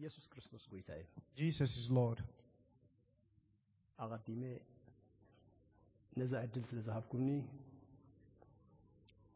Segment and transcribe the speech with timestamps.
[0.00, 1.06] ኢየሱስ ክርስቶስ ጎይታ እዩ
[1.40, 2.18] Jesus is Lord.
[3.98, 4.42] ኣቐዲመ
[6.20, 7.28] ነዛ ዕድል ስለ ዝሃብኩኒ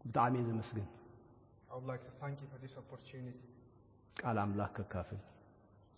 [0.04, 0.87] ብጣዕሚ እየ ዘመስግን
[1.71, 3.46] I would like to thank you for this opportunity
[4.16, 5.21] ቃል ኣምላክ ከካፍል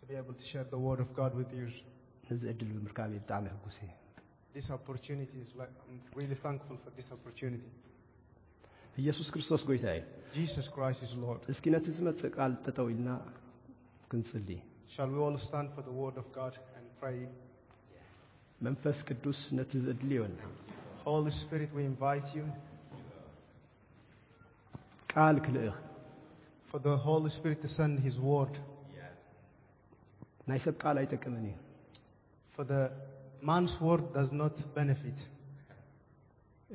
[0.01, 1.67] to be able to share the word of God with you.
[2.31, 3.91] ነዚ ዕድል ብምርካብ እየ ብጣዕሚ ሕጉስ እየ
[4.57, 7.71] This opportunity is like, I'm really thankful for this opportunity.
[9.03, 10.03] ኢየሱስ ክርስቶስ ጎይታ እዩ
[10.39, 11.41] Jesus Christ is Lord.
[11.53, 13.11] እስኪ ነቲ ዝመፅእ ቃል ጠጠው ኢልና
[14.13, 14.51] ክንጽሊ
[14.95, 17.19] Shall we all stand for the word of God and pray?
[18.67, 20.39] መንፈስ ቅዱስ ነቲ ዘድልዮና
[21.07, 22.45] Holy Spirit, we invite you
[25.15, 25.77] ቃል ክልእኽ
[26.71, 28.55] for the Holy Spirit to send His word.
[30.51, 31.57] ናይ ሰብ ቃል ኣይጠቅምን እዩ
[32.55, 32.83] For the
[33.51, 35.19] man's word does not benefit,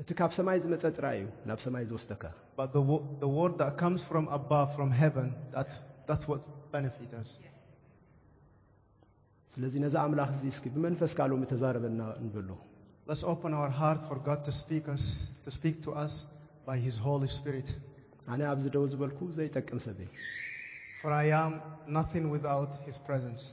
[0.01, 2.23] እቲ ካብ ሰማይ ዝመፀ ጥራይ እዩ ናብ ሰማይ ዝወስደካ
[2.59, 5.75] but the, wo- the word that comes from above, from heaven, that's,
[6.07, 6.41] that's what
[6.73, 7.31] benefits us.
[9.53, 12.49] ስለዚ ነዚ ኣምላኽ እዚ እስኪ ብመንፈስ ቃሎም ተዛረበና እንብሉ
[13.09, 15.03] Let's open our heart for God to speak us,
[15.45, 16.13] to speak to us
[16.67, 17.69] by His Holy Spirit.
[18.31, 20.09] ኣነ ኣብዚ ደው ዝበልኩ ዘይጠቅም ሰብ እየ
[21.01, 21.53] For I am
[21.97, 23.43] nothing without His presence.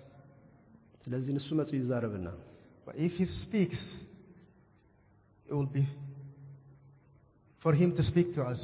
[1.05, 2.29] ስለዚ ንሱ መፅኡ ይዛረበና
[2.87, 3.83] But if He speaks,
[5.48, 5.84] it will be
[7.62, 8.61] for Him to speak to us.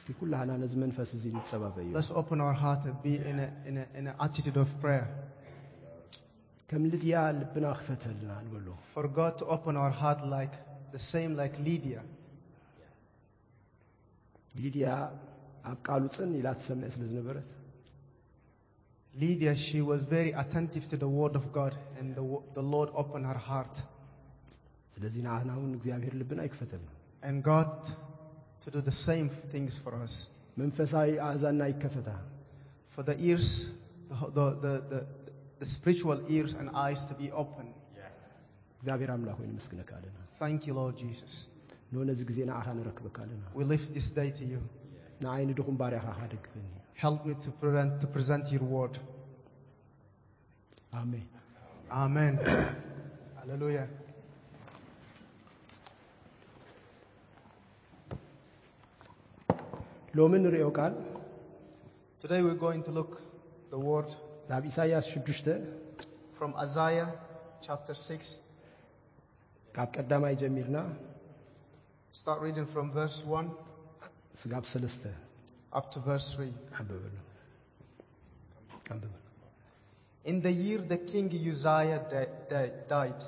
[0.00, 3.76] እስኪ ኩላህና ነዚ መንፈስ እዚ ንፀባበዩ Let's open our heart and be in, a, in,
[3.82, 5.06] a, in an attitude of prayer.
[6.70, 10.54] ከም ልድያ ልብና ክፈተልና ንበሉ For God to open our heart like
[10.94, 12.00] the same like Lydia.
[14.64, 14.86] ልድያ
[15.70, 17.48] ኣብ ቃሉ ፅን ኢላ ትሰምዕ ስለ ዝነበረት
[19.22, 22.88] Lydia, she was very attentive to the word of God, and the, wo- the Lord
[23.02, 23.76] opened her heart.
[24.94, 26.90] ስለዚ ንዓና እውን እግዚአብሔር ልብና ይክፈተልና
[27.28, 27.72] And God
[28.64, 30.14] to do the same things for us.
[30.60, 32.10] መንፈሳዊ ኣእዛና ይከፈታ
[32.94, 33.48] For the ears,
[34.08, 35.00] the, the, the, the,
[35.60, 37.66] the spiritual ears and eyes to be open.
[38.80, 41.32] እግዚአብሔር ኣምላኽ ኮይኑ መስግነካ ኣለና Thank you, Lord Jesus.
[41.92, 44.60] ኖ ነዚ ግዜ ንዓኻ ንረክበካ ኣለና We lift this day to you.
[45.24, 46.66] ንዓይኒ ድኹም ባርያኻ ካደግፈኒ
[47.04, 48.94] Help me to present, to present your word.
[51.00, 51.24] ኣሜን
[52.02, 52.34] Amen.
[53.38, 53.86] Hallelujah.
[62.22, 63.20] Today we're going to look
[63.70, 64.08] the word
[64.50, 65.56] ናብ ኢሳይያስ 6
[66.38, 67.08] from Isaiah
[67.66, 68.38] chapter 6.
[69.76, 70.78] ካብ ቀዳማይ ጀሚርና
[72.20, 73.50] Start reading from verse 1
[74.42, 75.04] ስጋብ ሰለስተ
[75.78, 76.50] up to verse 3.
[76.78, 77.14] አንብበሉ
[78.92, 79.14] አንብበሉ
[80.30, 83.20] In the year the king Uzziah di- di- died,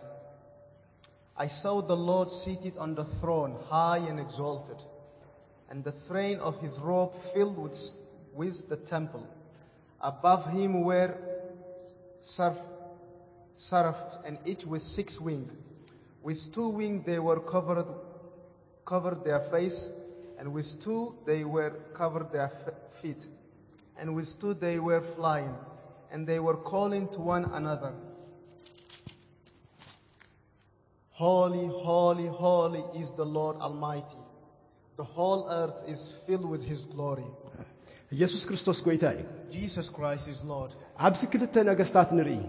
[1.44, 4.80] I saw the Lord seated on the throne, high and exalted,
[5.73, 7.75] and the train of his robe filled with,
[8.31, 9.27] with the temple.
[10.01, 11.17] Above him were
[12.21, 12.61] seraph-
[13.57, 15.51] seraphs, and each with six wings.
[16.21, 17.87] With two wings they were covered,
[18.85, 19.89] covered their face,
[20.37, 22.51] and with two they were covered their
[23.01, 23.25] feet,
[23.97, 25.55] and with two they were flying,
[26.11, 27.95] and they were calling to one another.
[31.13, 34.22] Holy, holy, holy is the Lord Almighty.
[34.96, 37.28] The whole earth is filled with His glory.
[38.16, 39.24] ኢየሱስ ክርስቶስ ጎይታ እዩ
[39.56, 40.70] Jesus Christ is Lord.
[41.06, 42.40] ኣብዚ ክልተ ነገስታት ንርኢ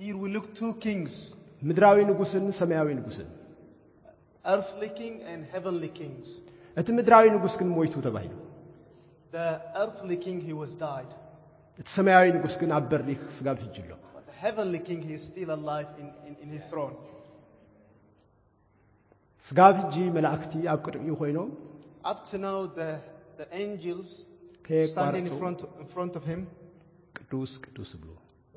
[0.00, 1.12] Here we look two kings,
[1.68, 3.28] ምድራዊ ንጉስን ሰማያዊ ንጉስን
[4.52, 6.26] earthly king and heavenly kings.
[6.80, 8.32] እቲ ምድራዊ ንጉስ ግን ሞይቱ ተባሂሉ
[9.36, 9.48] The
[9.82, 11.12] earthly king he was died,
[11.80, 15.24] እቲ ሰማያዊ ንጉስ ግን ኣብ በሪኽ ስጋብ ሕጂ ኣሎ but the heavenly king he is
[15.32, 16.94] still alive in, in, in his throne.
[19.48, 21.50] ስጋብ ሕጂ መላእክቲ ኣብ ቅድሚኡ ኮይኖም
[22.10, 22.88] Up to now, the,
[23.40, 24.08] the angels
[24.66, 26.40] ከየቋረፁ standing in front, in front of him,
[27.18, 28.10] ቅዱስ ቅዱስ ብሎ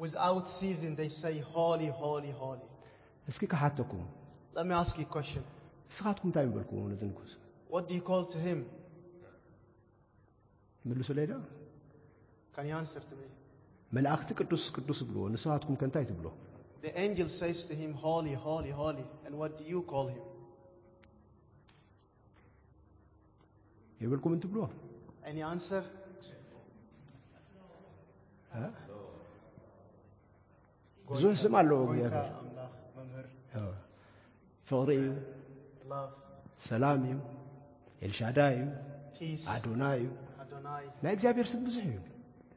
[0.05, 2.67] without ceasing, they say, Holy, holy, holy.
[3.31, 4.03] እስኪ ከሓተኩም
[4.57, 5.43] Let me ask you a question.
[5.89, 7.31] ንስኻትኩም እንታይ ምበልኩም ነዚ ንጉስ
[7.73, 8.59] What do you call to him?
[10.89, 11.31] መልሱ ሌዳ
[12.55, 13.27] Can you answer to me?
[13.95, 16.27] መላእክቲ ቅዱስ ቅዱስ ብልዎ ንስኻትኩም ከ እንታይ ትብሎ
[16.85, 19.05] The angel says to him, Holy, holy, holy.
[19.25, 20.23] And what do you call him?
[33.59, 33.71] አዎ።
[34.69, 35.09] ፍቕሪ እዩ
[35.91, 36.13] love,
[36.69, 37.15] ሰላም እዩ
[38.05, 38.65] ኤልሻዳይ እዩ
[39.19, 40.07] peace, ኣዶናይ እዩ
[40.43, 40.83] Adonai.
[41.03, 41.97] ናይ እግዚአብሔር ስም ብዙሕ እዩ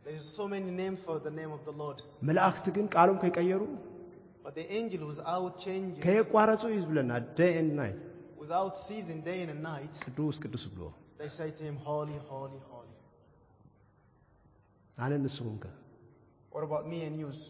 [0.07, 1.99] There's so many names for the name of the Lord.
[2.29, 3.63] መላእክቲ ግን ቃሎም ከይቀየሩ
[4.45, 7.99] But the angel, without changing, ከየቋረፁ እዩ ዝብለና ደይ ኤንድ ናይት
[8.43, 10.89] without ceasing day and night, ቅዱስ ቅዱስ ብልዎ
[11.19, 12.95] they say to him, Holy, holy, holy.
[14.99, 15.67] ኣነ ንስኹም ከ
[16.55, 17.41] What about me and yous?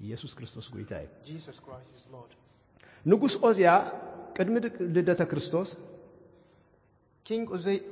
[0.00, 2.32] ኢየሱስ ክርስቶስ ጌታ እዩ Jesus Christ is Lord.
[3.10, 3.68] ንጉሥ ኦዝያ
[4.36, 5.70] ቅድሚ ድ- ልደተ ክርስቶስ
[7.28, 7.82] King Uzziah,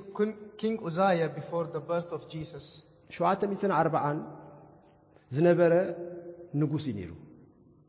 [0.60, 2.64] King Uzziah before the birth of Jesus,
[3.10, 4.22] 740
[5.36, 5.72] ዝነበረ
[6.60, 7.12] ንጉሥ እዩ ነይሩ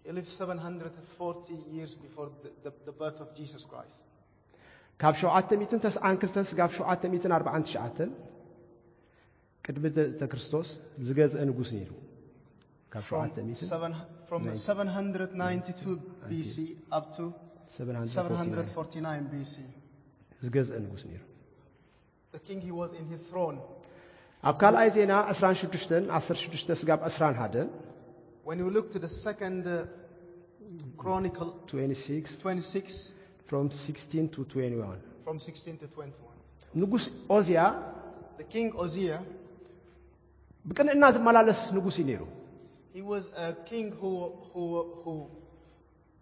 [0.06, 3.98] he lived 740 years before the, the, the birth of Jesus Christ.
[5.02, 8.10] ካብ 792 ስጋብ 749
[9.66, 10.68] ቅድሚ ልደተ ክርስቶስ
[11.08, 11.92] ዝገዝአ ንጉሥ ነይሩ
[12.94, 13.92] ካብ From, 700 seven,
[14.30, 15.96] from 792
[16.30, 16.56] BC
[16.98, 17.24] up to
[17.78, 19.56] 749 749 BC.
[20.44, 21.22] ዝገዝአ ንጉሥ ነይሩ
[22.34, 23.58] The king, he was in his throne.
[24.50, 27.70] ኣብ ካልኣይ ዜና 16 16 ስጋብ 21
[28.48, 29.86] When you look to the second uh,
[31.02, 33.14] Chronicle 26 26,
[33.54, 36.14] from 16 to 21 from 16 to 21.
[36.76, 37.06] ንጉሥ
[37.36, 37.60] ኦዝያ
[38.42, 39.22] The king Uzziah,
[40.66, 42.22] ብቅንዕና ዝመላለስ ንጉሥ እዩ ነይሩ
[42.96, 44.12] he was a king who,
[44.52, 44.64] who,
[45.02, 45.14] who,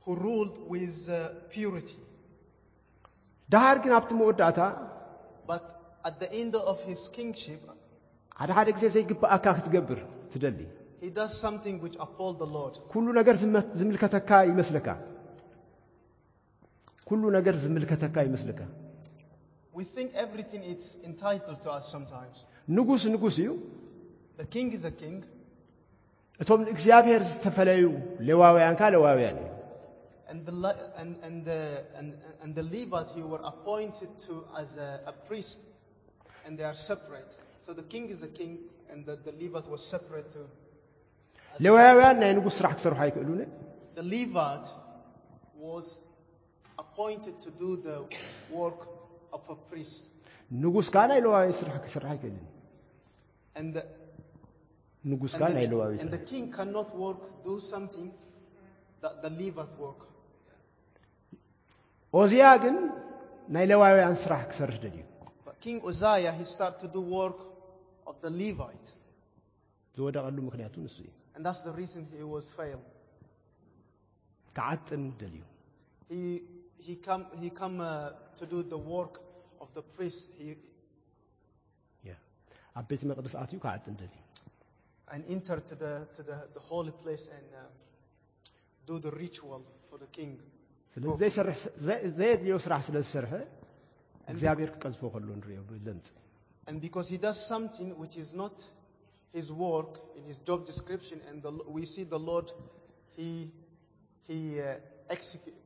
[0.03, 1.19] who ruled with uh,
[1.53, 1.97] purity.
[3.49, 4.59] ድሃር ግን ኣብቲ መወዳእታ
[5.51, 5.63] But
[6.09, 7.61] at the end of his kingship,
[8.39, 9.99] ሓደ ሓደ ግዜ ዘይግባኣካ ክትገብር
[10.33, 10.59] ትደሊ
[11.05, 12.73] he does something which appalled the Lord.
[12.93, 14.87] ኩሉ ነገር ዝመ- ዝምልከተካ ይመስለካ
[17.09, 18.61] ኩሉ ነገር ዝምልከተካ ይመስልካ
[19.79, 22.35] We think everything is entitled to us sometimes.
[22.77, 23.49] ንጉሥ ንጉሥ እዩ
[24.41, 25.17] The king is a king,
[26.41, 27.83] እቶም ንእግዚኣብሔር ዝተፈለዩ
[28.29, 29.47] ሌዋውያን ካ ሌዋውያን እዩ
[30.31, 31.59] and the, Le- and, and, the,
[31.97, 32.07] and,
[32.43, 35.59] and the Levites who were appointed to as a, a priest,
[36.45, 37.31] and they are separate.
[37.65, 38.51] So the king is a king,
[38.91, 40.47] and the, the Levite was separate too.
[41.65, 43.39] ሌዋውያን ናይ ንጉሥ ስራሕ ክሰርሑ ኣይክእሉን
[43.99, 44.67] The Levite
[45.67, 45.85] was
[46.91, 47.97] appointed to do the
[48.59, 48.81] work
[49.35, 50.03] of a priest,
[50.63, 52.45] ንጉሥ ካ ናይ ሌዋዊ ስራሕ ክሰርሕ ኣይክእልን
[53.59, 53.83] and the,
[55.11, 58.09] ንጉሥ ካ and ናይ the, ሌዋዊ and ስራሕ the king cannot work do something
[59.03, 60.01] that the Levite work.
[62.13, 62.75] ኦዝያ ግን
[63.55, 65.03] ናይ ሌዋውያን ስራሕ ክሰርሕ ደልዩ
[65.47, 67.39] But King Uzziah he started to do work
[68.09, 68.87] of the Levite,
[69.97, 72.87] ዝወደቐሉ ምክንያቱ ንሱ እዩ and that's the reason he was failed.
[74.57, 75.43] ክዓጥን ደልዩ
[76.13, 76.23] He
[76.85, 77.89] he come he come uh,
[78.39, 79.15] to do the work
[79.63, 80.27] of the priest.
[80.39, 80.49] He
[82.09, 82.13] ያ።
[82.79, 84.21] ኣብ ቤተ መቅደስ ኣትዩ ክዓጥን ደልዩ
[85.13, 87.61] and enter to the to the, the holy place and uh,
[88.89, 90.31] do the ritual for the king.
[90.93, 93.33] ስለዚ ዘይሰርሕ ዘ- ዘየድልዮ ስራሕ ስለ ዝሰርሐ
[94.31, 96.05] እግዚኣብሔር ክቀዝፎ ከሎ ንሪኦ ብለምፂ
[96.69, 98.55] And because he does something which is not
[99.37, 102.47] his work in his job description, and the, we see the Lord,
[103.17, 103.29] he
[104.29, 104.65] he uh,
[105.15, 105.60] execute, he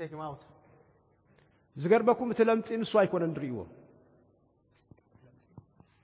[0.00, 0.40] take him out.
[1.82, 3.58] ዝገርመኩም እቲ ለምፂ ንሱ ኣይኮነን ንሪእዎ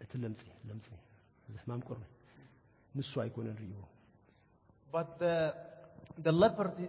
[0.02, 0.86] እቲ ለምፂ ለምፂ
[1.62, 2.02] ሕማም ቆርበ
[2.98, 3.80] ንሱ ኣይኮነን ንሪእዎ
[4.94, 5.34] But the
[6.26, 6.86] the leprosy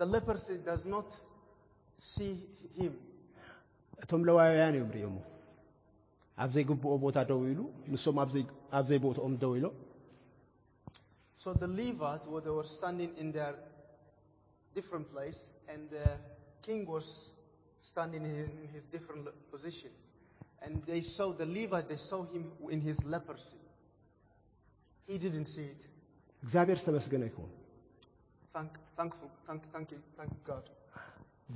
[0.00, 1.08] the leprosy does not
[2.12, 2.32] see
[2.78, 2.92] him.
[4.02, 5.16] እቶም ለዋውያን እዮም ሪኦሞ
[6.42, 7.60] ኣብ ዘይግብኦ ቦታ ደው ኢሉ
[7.92, 9.74] ንሶም ኣብ ዘይ- ኣብ ዘይቦትኦም ደው ኢሎም
[11.42, 13.54] So the Levites, where they were standing in their
[14.74, 15.40] different place,
[15.72, 16.06] and the
[16.62, 17.06] king was
[17.90, 19.92] standing in in his different lo- position.
[20.62, 23.60] And they saw the Levite, they saw him in his leprosy.
[25.10, 25.82] He didn't see it.
[26.44, 27.50] እግዚኣብሔር ዝተመስገነ ይኹን
[28.54, 30.64] Thank, thankful, thank, thank you, thank God.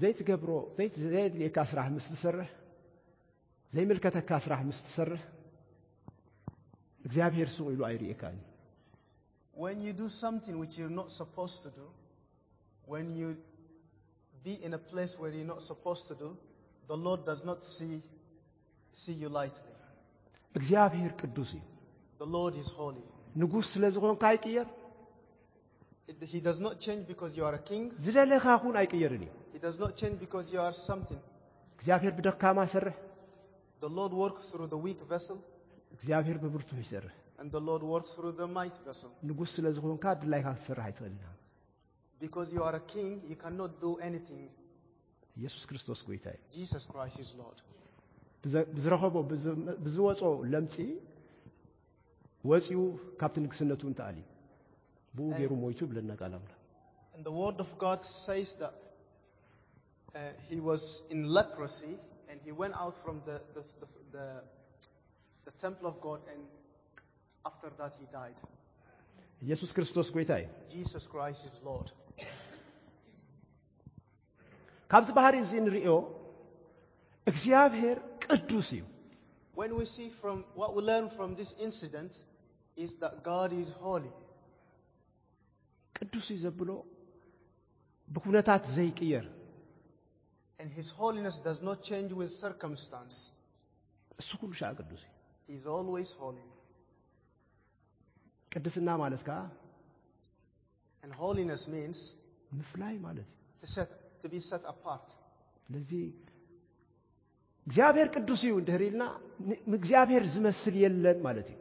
[0.00, 2.48] ዘይትገብሮ ዘይ- ዘየድልየካ ስራሕ ምስ ትሰርሕ
[3.74, 5.22] ዘይምልከተካ ስራሕ ምስ ትሰርሕ
[7.06, 8.44] እግዚኣብሔር ስቕ ኢሉ ኣይርኤካን እዩ
[9.64, 11.86] When you do something which you're not supposed to do,
[12.86, 13.28] when you
[14.44, 16.28] be in a place where you're not supposed to do,
[16.88, 17.94] the Lord does not see,
[19.02, 19.74] see you lightly.
[20.54, 21.62] እግዚኣብሔር ቅዱስ እዩ
[22.22, 23.04] The Lord is holy.
[23.42, 24.66] ንጉሥ ስለ ዝኾንካ ኣይቅየር
[26.10, 27.84] It- He does not change because you are a king.
[28.04, 31.20] ዝደለኻ ኹን ኣይቅየርን እዩ He does not change because you are something.
[31.74, 32.96] እግዚኣብሔር ብደካማ ይሰርሕ
[33.84, 35.36] The Lord works through the weak vessel,
[35.96, 39.10] እግዚኣብሔር ብብርቱሕ ይሰርሕ and the Lord works through the mighty vessel.
[39.28, 41.24] ንጉሥ ስለ ዝኾንካ ድላይካ ክትሰርሕ ኣይትኽእልና
[42.22, 44.44] Because you are a king, you cannot do anything.
[45.40, 47.58] ኢየሱስ ክርስቶስ ጎይታ እዩ Jesus Christ is Lord.
[48.44, 50.74] ብዘ- ብዝረኸቦ ብዝ- ብዝወፆ ለምፂ
[52.44, 52.80] ወፂኡ
[53.20, 54.24] ካብቲ ንግስነቱ እንተኣልዩ
[55.16, 56.54] ብኡ ገይሩ ሞይቱ ብለና ቃል ኣምላክ
[57.14, 58.74] And the word of God says that
[60.18, 61.94] uh, he was in leprosy
[62.28, 64.26] and he went out from the, the, the, the,
[65.46, 66.42] the temple of God and
[67.50, 68.38] after that he died.
[69.46, 71.88] ኢየሱስ ክርስቶስ ጎይታ እዩ Jesus Christ is Lord.
[74.92, 75.90] ካብዚ ባህሪ እዚ ንሪኦ
[77.30, 78.84] እግዚኣብሔር ቅዱስ እዩ
[79.60, 82.12] When we see from what we learn from this incident
[82.84, 84.12] is that God is holy.
[85.98, 86.70] ቅዱስ እዩ ዘብሎ
[88.16, 89.26] ብኩነታት ዘይቅየር
[90.60, 93.16] And his holiness does not change with circumstance.
[94.20, 95.12] እሱ ኩሉ ሻዕ ቅዱስ እዩ
[95.48, 96.46] He is always holy.
[98.52, 99.38] ቅድስና ማለት ከዓ
[101.02, 101.98] And holiness means
[102.60, 103.90] ምፍላይ ማለት እዩ to set
[104.22, 105.06] to be set apart.
[105.66, 105.90] ስለዚ
[107.66, 109.04] እግዚአብሔር ቅዱስ እዩ እንድህር ኢልና
[109.48, 111.58] ን- እግዚአብሔር ዝመስል የለን ማለት እዩ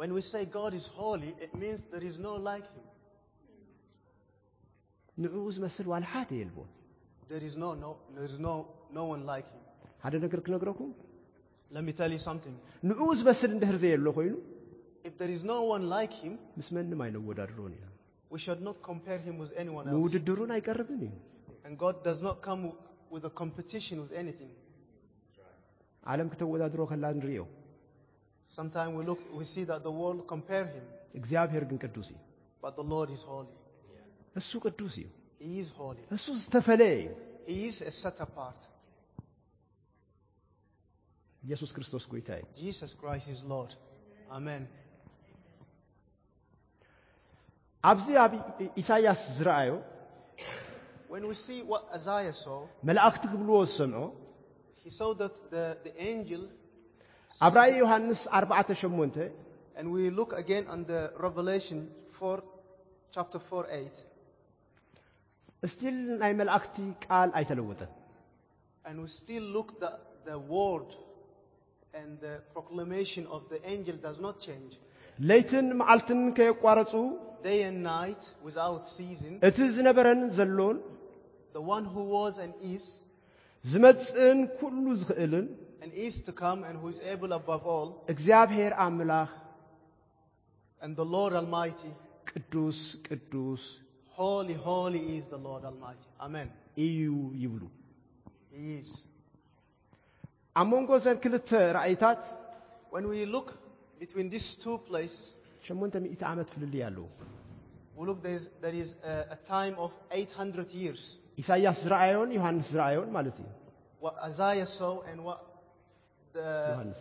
[0.00, 2.86] When we say God is holy, it means there is no like him.
[5.18, 6.70] ንዕኡ ዝመስል ዋላ ሓደ የልቦን
[7.30, 8.54] There is no no there is no
[8.98, 9.62] no one like him.
[10.04, 10.90] ሓደ ነገር ክነግረኩም
[11.76, 12.54] Let me tell you something.
[12.90, 14.34] ንዕኡ ዝመስል እንድህር ዘየሎ ኮይኑ
[15.08, 17.86] If there is no one like him, ምስ መንም ኣይነወዳድሮን ኢና
[18.34, 19.94] we should not compare him with anyone else.
[19.96, 21.12] ንውድድሩን ኣይቀርብን እዩ
[21.66, 22.62] And God does not come
[23.14, 24.52] with a competition with anything.
[26.12, 27.44] ዓለም ክተወዳድሮ ከላ ንሪኦ
[28.58, 30.84] Sometimes we look we see that the world compare him,
[31.20, 32.18] እግዚአብሔር ግን ቅዱስ እዩ
[32.64, 33.54] but the Lord is holy.
[34.40, 35.06] እሱ ቅዱስ እዩ
[35.46, 36.04] He is holy.
[36.16, 37.10] እሱ ዝተፈለየ እዩ
[37.52, 38.60] He is a set apart.
[41.46, 43.72] ኢየሱስ ክርስቶስ ጎይታ እዩ Jesus Christ is Lord.
[44.38, 44.62] Amen.
[47.90, 48.32] ኣብዚ ኣብ
[48.80, 49.72] ኢሳይያስ ዝረአዮ
[51.12, 54.04] When we see what Isaiah saw, መላእክቲ ክብልዎ ዝሰምዖ
[54.84, 56.42] he saw that the, the angel,
[57.46, 59.32] ኣብ ራእይ ዮሃንስ 48
[59.78, 61.80] and we look again on the Revelation
[62.18, 62.42] 4,
[63.14, 64.04] chapter 4, 8,
[65.66, 67.92] እስቲል ናይ መላእክቲ ቃል ኣይተለወጠን
[68.86, 69.96] and we still look that
[70.28, 70.88] the word
[71.98, 74.72] and the proclamation of the angel does not change.
[75.28, 76.92] ለይትን መዓልትን ከየቋረፁ
[77.46, 80.78] Day and night without ceasing, እቲ ዝነበረን ዘሎን
[81.56, 82.84] the one who was and is,
[83.64, 85.46] ዝመጽእን ኩሉ ዝኽእልን
[85.82, 89.30] and is to come, and who is able above all, እግዚአብሔር አምላኽ
[90.84, 91.92] and the Lord Almighty,
[92.30, 93.62] ቅዱስ ቅዱስ
[94.18, 96.08] holy, holy is the Lord Almighty.
[96.26, 96.48] Amen.
[96.86, 97.00] እዩ
[97.44, 97.62] ይብሉ
[98.56, 98.88] He is.
[100.60, 102.20] ኣብ መንጎ ዘን ክልተ ራእይታት
[102.94, 103.48] When we look
[104.00, 105.24] between these two places,
[105.68, 107.06] 800 ዓመት ፍልልይ ኣለዎ
[107.98, 111.02] we look there is, there is a, a time of 800 years.
[111.42, 113.48] ኢሳይያስ ዝረአዮን ዮሐንስ ዝረአዮን ማለት እዩ
[114.04, 115.40] What Isaiah saw and what
[116.36, 116.98] the ዮሐንስ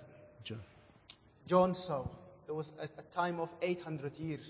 [0.49, 0.61] ጆን
[1.51, 2.01] John saw.
[2.47, 4.47] There was a, a time of 800 years.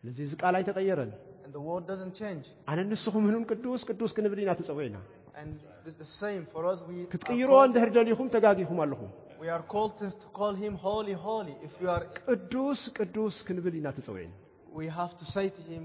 [0.00, 1.12] ስለዚ እዚ ቃል ኣይተቐየረን
[1.44, 2.46] And the word doesn't change.
[2.72, 4.98] ኣነ ንስኹም ህኑን ቅዱስ ቅዱስ ክንብል ኢና ተፀዊዕና
[5.40, 5.52] And
[5.88, 6.78] it's the same for us.
[6.90, 9.10] We are ክትቅይሮ called, እንድሕር ደሊኹም ተጋጊኹም ኣለኹም
[9.44, 11.54] we are called to, to call him holy, holy.
[11.68, 14.34] If we are, ቅዱስ ቅዱስ ክንብል ኢና ተፀዊዕና
[14.80, 15.84] we have to say to him,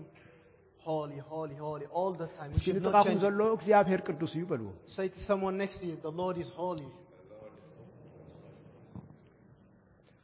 [0.88, 2.50] holy, holy, holy, all the time.
[2.52, 3.24] We እስኪ should not ንጥቃኹም change.
[3.26, 6.90] ዘሎ እግዚኣብሔር ቅዱስ እዩ በልዎ Say to someone next to you, the Lord is holy.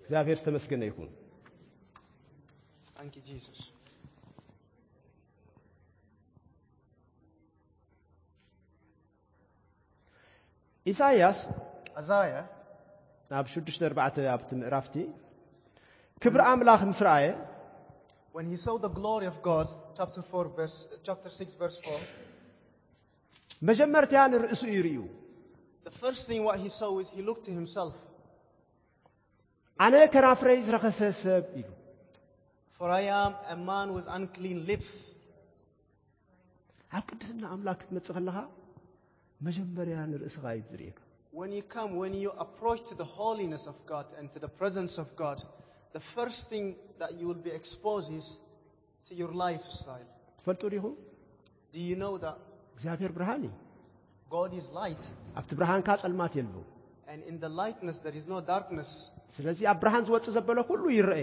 [0.01, 1.09] እግዚኣብሔር ዝተመስገነ ይኹን
[2.99, 3.59] Thank you, Jesus.
[10.85, 11.39] ኢሳይያስ
[12.01, 12.43] Isaiah,
[13.39, 14.95] ኣብ 6 4 ኣብቲ ምዕራፍቲ
[16.23, 17.27] ክብሪ ኣምላኽ ምስ ረኣየ
[18.35, 20.77] when he saw the glory of God, chapter 4, verse,
[21.07, 21.99] chapter 6, verse 4,
[23.69, 24.99] መጀመርትያ ንርእሱ እዩ ርዩ
[25.87, 27.95] the first thing what he saw is he looked to himself.
[29.85, 31.69] ኣነ ከናፍረይ ዝረኸሰ ሰብ ኢሉ
[32.77, 34.91] For I am a man with unclean lips.
[36.97, 38.37] ኣብ ቅድስና ኣምላክ ክትመጽእ ከለኻ
[39.45, 40.99] መጀመርያ ንርእስኻ እዩ ዝርኤካ
[41.35, 44.97] When you come, when you approach to the holiness of God and to the presence
[45.03, 45.37] of God,
[45.93, 46.65] the first thing
[46.99, 48.25] that you will be exposed is
[49.07, 50.07] to your lifestyle.
[50.39, 50.93] ትፈልጡ ዲኹም
[51.73, 52.37] Do you know that
[52.73, 53.53] እግዚኣብሔር ብርሃን እዩ
[54.35, 55.03] God is light?
[55.39, 56.55] ኣብቲ ብርሃንካ ጸልማት የሉ
[57.11, 58.89] And in the lightness there is no darkness.
[59.37, 61.17] ስለዚ ኣብ ብርሃን ዝወፅእ ዘበለ ኩሉ ይርአ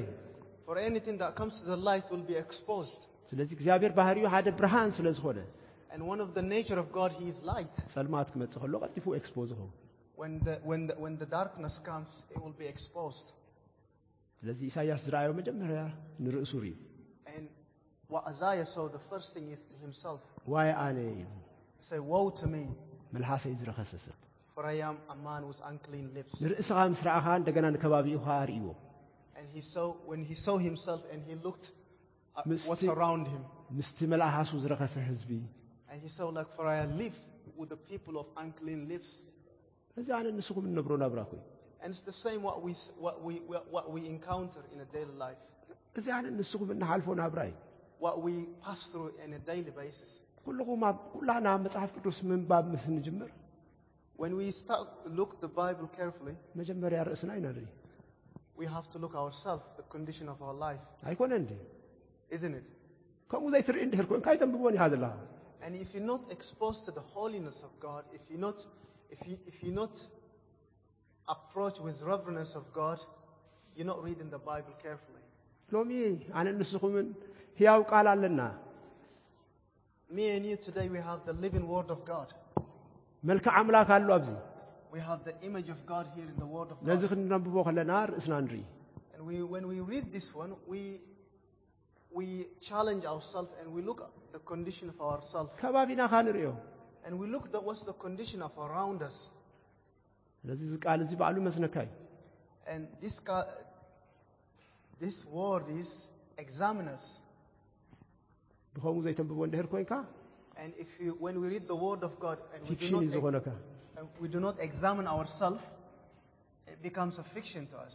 [0.69, 3.01] For anything that comes to the light will be exposed.
[3.31, 5.39] ስለዚ እግዚኣብሔር ባህርዩ ሓደ ብርሃን ስለ ዝኾነ
[5.93, 7.75] And one of the nature of God, He is light.
[7.95, 9.73] ጸልማት ክመጽእ ከሎ ቀጢፉ ኤክስፖዝ ይኸውን
[10.23, 13.27] When the, when the, when the darkness comes, it will be exposed.
[14.41, 15.81] ስለዚ ኢሳይያስ ዝረኣዮ መጀመርያ
[16.25, 16.75] ንርእሱ ርዩ
[17.35, 17.45] And
[18.13, 20.21] what Isaiah saw, the first thing is to himself.
[20.55, 21.27] ዋይ ኣነ ኢሉ
[21.81, 22.63] He said, Woe to me,
[23.15, 24.17] መልሓሰይ ዝረኸሰ ሰብ
[24.55, 26.33] for I am a man with unclean lips.
[26.45, 28.69] ንርእስኻ ምስ ረኣኻ እንደገና ንከባቢኡኻ ርእይዎ
[29.39, 31.67] And he saw, when he saw himself and he looked
[32.39, 33.43] at Misty- what's around him,
[33.79, 35.31] ምስቲ መልኣሃሱ ዝረኸሰ ህዝቢ
[35.91, 37.17] and he saw, like, for I live
[37.59, 39.11] with the people of unclean lips.
[40.01, 41.43] እዚ ኣነ ንስኹም እንነብሮ ናብራ ኮይ
[41.83, 42.73] And it's the same what we,
[43.05, 43.35] what we,
[43.75, 45.41] what we encounter in a daily life,
[45.99, 47.55] እዚ ኣነ ንስኹም እናሓልፎ ናብራ እዩ
[48.05, 50.11] what we pass through on a daily basis.
[50.47, 53.31] ኩልኹም ኣብ ኩላና ኣብ መፅሓፍ ቅዱስ ምንባብ ምስ ንጅምር
[54.23, 57.67] When we start to look the Bible carefully, መጀመሪያ ርእስና ኢና ንርኢ
[58.61, 61.53] we have to look ourselves, the condition of our life, ኣይኮነ እንዲ
[62.37, 62.67] isn't it?
[63.31, 65.15] ከምኡ ዘይትርኢ እንድሕር ኮንካ ይተንብቦን ኢኻ ዘለኻ
[65.65, 68.59] And if you're not exposed to the holiness of God, if you not,
[69.13, 69.95] if you, if you not
[71.35, 72.99] approach with reverence of God,
[73.75, 75.15] you're not reading the Bible carefully.
[75.75, 75.91] ሎሚ
[76.39, 77.07] ኣነ ንስኹምን
[77.59, 78.41] ህያው ቃል ኣለና
[80.11, 82.29] Me and you today, we have the living Word of God.
[83.29, 84.31] መልክዕ ኣምላክ ኣሎ ኣብዚ
[84.95, 87.11] We have the image of God here in the Word of ነዚ God.
[87.13, 88.63] ክንነብቦ ከለና ርእስና ንርኢ
[89.15, 90.81] And we, when we read this one, we,
[92.19, 92.27] we
[92.69, 95.51] challenge ourselves and we look at the condition of ourselves.
[95.63, 96.51] ከባቢና ካ ንሪኦ
[97.05, 99.17] And we look at what's the condition of around us.
[100.41, 101.91] ስለዚ እዚ ቃል እዚ ባዕሉ መስነካ እዩ
[102.73, 103.47] And this, God,
[105.05, 105.89] this word is
[106.45, 107.05] examine us.
[108.75, 109.93] ብከምኡ ዘይተንብቦ እንድሕር ኮንካ
[110.63, 113.09] And if you, when we read the word of God and we, do ፊክሽን እዩ
[113.09, 113.49] not, ዝኾነካ
[113.99, 115.65] and we do not examine ourselves,
[116.73, 117.95] it becomes a fiction to us.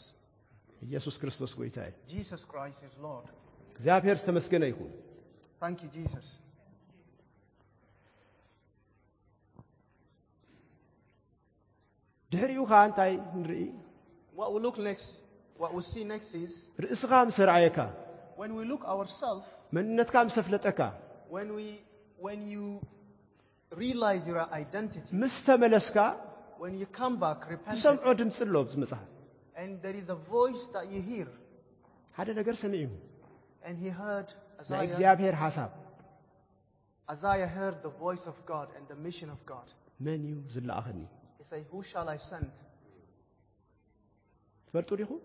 [0.88, 3.28] ኢየሱስ ክርስቶስ ጎይታ እዩ Jesus Christ is Lord.
[3.74, 4.92] እግዚኣብሔር ዝተመስገነ ይኹን
[5.64, 6.26] Thank you, Jesus.
[12.34, 13.64] ድሕሪኡ ከዓ እንታይ ንርኢ
[14.40, 15.08] What we look next,
[15.62, 16.52] what we see next is
[16.84, 17.80] ርእስኻ ምስ ረኣየካ
[18.42, 19.46] when we look ourselves,
[19.76, 20.82] መንነትካ ምስ ተፍለጠካ
[21.36, 21.68] when we,
[22.26, 22.66] when you
[23.84, 25.98] realize your identity, ምስ ተመለስካ
[26.64, 29.08] when you come back repentant, ትሰምዖ ድምፂ ኣሎ ኣብዚ መጽሓፍ
[29.62, 31.28] and there is a voice that you hear,
[32.18, 32.90] ሓደ ነገር ሰሚዑ
[33.68, 35.72] and he heard ናይ Isaiah, እግዚኣብሔር ሓሳብ
[37.16, 39.68] Isaiah heard the voice of God and the mission of God.
[40.06, 41.00] መን እዩ ዝለኣኸኒ
[41.40, 42.52] He said, Who shall I send?
[44.68, 45.20] ትፈልጡ ዲኹም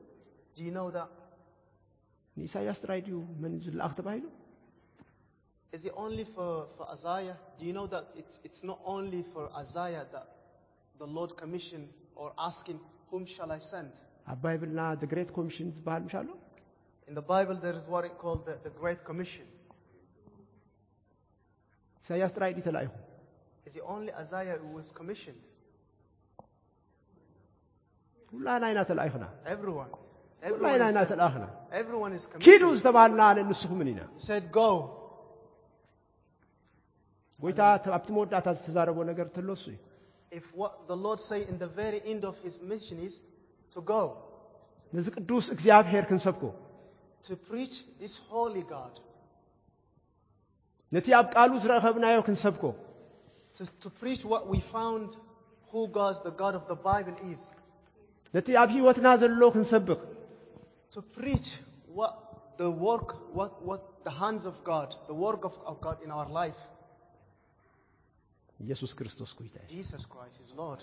[0.57, 1.11] Do you know that?
[2.39, 4.27] ንኢሳያስ ጥራይ ድዩ መን ዝለኣኽ ተባሂሉ
[5.77, 7.37] Is it only for, for Isaiah?
[7.59, 10.27] Do you know that it's, it's not only for Isaiah that
[11.01, 11.89] the Lord commissioned
[12.21, 12.79] or asking,
[13.11, 13.93] Whom shall I send?
[14.33, 16.31] ኣብ ባይብልና ደ ግሬት ኮሚሽን ዝበሃል ምሻ ኣሎ
[17.09, 19.47] In the Bible, there is what it called the, the Great Commission.
[22.03, 22.93] ኢሳያስ ጥራይ ድዩ ተላኢኹ
[23.69, 25.43] Is it only Isaiah who was commissioned?
[28.33, 29.91] ኩላና ኢና ተላኢኹና Everyone.
[30.53, 31.45] ኩላና ኢና Everyone is, ተላእኽና
[31.81, 32.77] everyone is ኪዱ commissioned.
[32.79, 34.71] ዝተባሃልና ኣነ ንስኹምን ኢና He said, Go.
[37.43, 37.61] ጎይታ
[37.97, 39.79] ኣብቲ መወዳእታ ዝተዛረቦ ነገር ተለሱ እዩ
[40.39, 43.15] If what the Lord say in the very end of his mission is
[43.75, 44.01] to go,
[44.95, 46.43] ነዚ ቅዱስ እግዚኣብሔር ክንሰብኮ
[47.29, 48.95] to preach this holy God,
[50.97, 52.65] ነቲ ኣብ ቃሉ ዝረኸብናዮ ክንሰብኮ
[53.57, 55.09] to, to preach what we found
[55.71, 57.41] who God, the God of the Bible is,
[58.37, 60.01] ነቲ ኣብ ሂወትና ዘሎ ክንሰብኽ
[60.95, 61.49] to preach
[61.99, 62.15] what
[62.61, 66.29] the work, what, what the hands of God, the work of, of God in our
[66.41, 66.61] life.
[68.65, 70.81] ኢየሱስ ክርስቶስ ጎይታ እዩ Jesus Christ is Lord.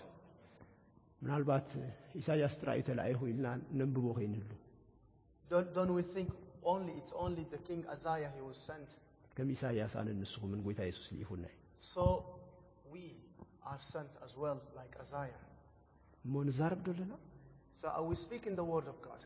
[1.24, 1.70] ምናልባት
[2.20, 3.48] ኢሳያስ ጥራዩ ተላኢኹ ኢልና
[3.80, 4.52] ነንብቦ ኮይንህሉ
[5.52, 6.30] Don't, don't we think
[6.74, 8.90] only it's only the King Isaiah he was sent?
[9.38, 11.58] ከም ኢሳያስ ኣነ ንስኹምን ጎይታ ኢየሱስ ልኢኹና እዩ
[11.96, 12.04] So
[12.94, 13.04] we
[13.72, 15.42] are sent as well, like Isaiah.
[16.26, 17.14] እሞ ንዛረብ ዶለና
[17.82, 19.22] So are we speaking the word of God?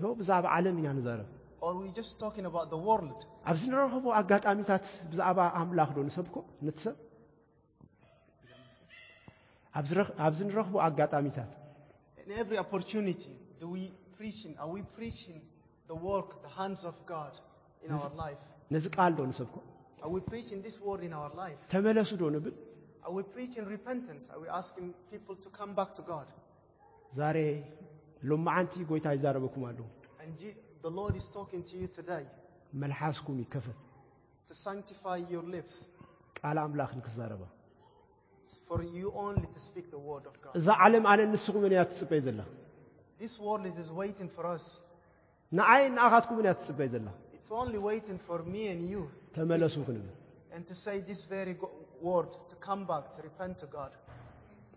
[0.00, 1.28] ዶ ብዛዕባ ዓለም ኢና ንዛረብ
[1.62, 3.18] Or are we just talking about the world?
[3.50, 6.96] ኣብዚ ንረኸቦ ኣጋጣሚታት ብዛዕባ ኣምላኽ ዶ ንሰብኮ ነቲ ሰብ
[9.78, 11.50] ኣብ ዝረኽ- ኣብዚ ንረኽቦ ኣጋጣሚታት
[12.24, 13.82] In every opportunity, do we
[14.18, 14.52] preaching?
[14.62, 15.38] Are we preaching
[15.90, 17.32] the work, the hands of God
[17.84, 18.42] in our life?
[18.74, 19.56] ነዚ ቃል ዶ ንሰብኮ
[20.04, 21.60] Are we preaching this word in our life?
[21.74, 22.54] ተመለሱ ዶ ንብል
[23.06, 24.24] Are we preaching repentance?
[24.32, 26.26] Are we asking people to come back to God?
[27.20, 27.38] ዛሬ
[28.30, 29.86] ሎማዓንቲ ጎይታ ይዛረበኩም ኣለሁ
[30.22, 30.56] And Je-
[30.86, 32.24] the Lord is talking to you today
[32.82, 33.78] መልሓስኩም ይከፈት
[34.50, 35.74] to sanctify your lips,
[36.40, 37.42] ቃል ኣምላኽ ንክዛረባ
[38.68, 40.52] for you only to speak the word of God.
[40.60, 42.40] እዛ ዓለም ኣነ ንስኹምን እያ ትፅበይ ዘላ
[43.22, 44.64] This world is waiting for us.
[45.58, 49.02] ንዓይ ንኣኻትኩምን እያ ትፅበይ ዘላ It's only waiting for me and you
[49.36, 50.08] ተመለሱ ክንብል
[50.54, 51.74] and to say this very go-
[52.08, 53.92] word, to come back, to repent to God.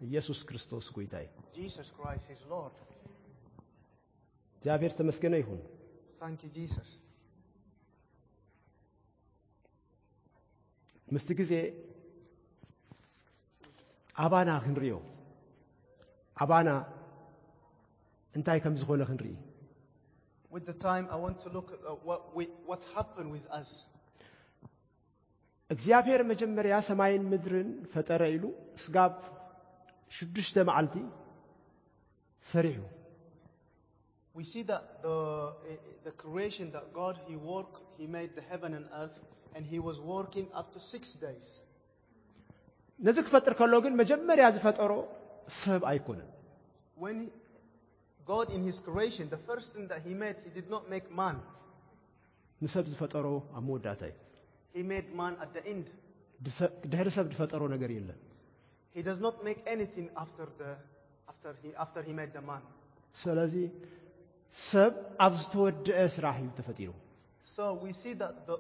[0.07, 2.75] ኢየሱስ ክርስቶስ እዩ Jesus Christ is Lord.
[4.57, 5.61] እግዚኣብሔር ተመስገነ ይኹን
[6.23, 6.89] Thank you, Jesus.
[11.41, 11.53] ግዜ
[14.25, 14.97] ኣባና ክንሪኦ
[16.37, 16.71] ኣባና
[18.35, 19.35] እንታይ ከም ዝኾነ ክንርኢ
[20.57, 23.71] With the time, I want to look at uh, what we, what's happened with us.
[25.71, 28.45] እግዚኣብሔር መጀመርያ ሰማይን ምድርን ፈጠረ ኢሉ
[28.85, 29.15] ስጋብ
[30.18, 30.96] ሽዱሽተ መዓልቲ
[32.52, 32.82] ሰሪሑ
[34.36, 35.16] We see that the,
[35.72, 39.18] eh, eh, the creation that God, He worked, He made the heaven and earth,
[39.56, 41.46] and He was working up to six days.
[43.00, 44.92] ነዚ ክፈጥር ከሎ ግን መጀመርያ ዝፈጠሮ
[45.62, 46.30] ሰብ ኣይኮነን
[47.04, 47.34] When he-
[48.26, 51.38] God, in His creation, the first thing that He made, He did not make man.
[52.62, 53.26] ንሰብ ዝፈጠሮ
[53.58, 54.16] ኣብ መወዳእታ እዩ
[54.76, 55.86] He made man at the end.
[56.48, 58.20] ድሰ- ድሕሪ ሰብ ዝፈጠሮ ነገር የለን
[58.98, 60.72] He does not make anything after the
[61.32, 62.64] after He after He made the man.
[63.24, 63.56] ስለዚ
[64.70, 64.94] ሰብ
[65.26, 66.90] ኣብ ዝተወድአ ስራሕ እዩ ተፈጢሩ
[67.56, 68.58] So we see that the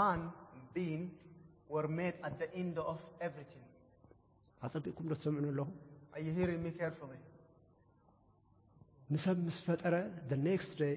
[0.00, 0.20] man
[0.76, 1.04] being
[1.72, 3.64] were made at the end of everything.
[4.66, 5.76] ኣጸቢቕኩም ዶ ትሰምዑን ኣለኹም
[6.14, 7.20] Are you hearing me carefully?
[9.12, 9.94] ንሰብ ምስ ፈጠረ
[10.32, 10.94] the next day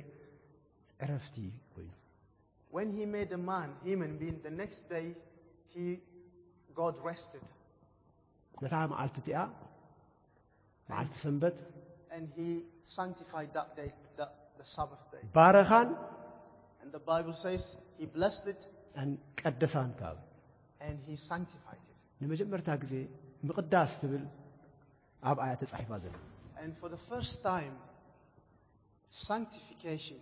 [1.06, 1.38] ዕረፍቲ
[1.76, 1.92] ኮይኑ
[2.76, 5.06] When He made a man, human being, the next day
[5.74, 5.86] He
[6.80, 7.44] God rested
[8.64, 9.40] ነታ መዓልቲ እቲኣ
[10.90, 11.56] መዓልቲ ሰንበት
[12.16, 12.48] and He
[12.98, 15.24] sanctified that day, that, the Sabbath day.
[15.38, 15.90] ባረኻን
[16.82, 17.62] And the Bible says
[18.00, 18.62] He blessed it
[19.02, 19.10] ኣን
[19.42, 20.18] ቀደሳን ካብ
[20.88, 21.98] and He sanctified it.
[22.22, 22.94] ንመጀመርታ ግዜ
[23.48, 24.24] ምቕዳስ ትብል
[25.32, 26.16] ኣብ ኣያ ተጻሒፋ ዘሎ
[26.64, 27.74] And for the first time,
[29.30, 30.20] sanctification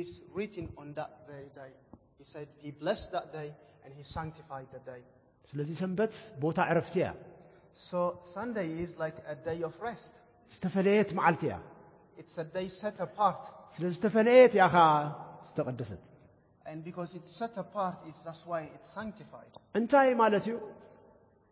[0.00, 1.72] is written on that very day.
[2.18, 3.48] He said He blessed that day
[3.84, 5.02] and He sanctified the day.
[5.50, 6.12] ስለዚ ሰንበት
[6.42, 7.08] ቦታ ዕረፍቲ እያ
[7.88, 10.12] So Sunday is like a day of rest.
[10.54, 11.56] ዝተፈለየት መዓልቲ እያ
[12.20, 13.42] It's a day set apart.
[13.74, 14.88] ስለ ዝተፈለየት እያ ኸዓ
[15.48, 16.02] ዝተቐደሰት
[16.70, 19.52] And because it's set apart, it's, that's why it's sanctified.
[19.78, 20.56] እንታይ ማለት እዩ